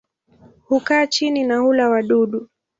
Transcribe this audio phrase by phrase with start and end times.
[0.67, 2.49] Hukaa chini na hula wadudu.